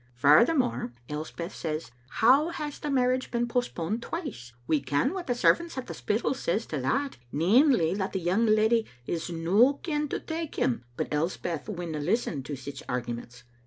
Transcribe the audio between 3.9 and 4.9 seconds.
twice?* We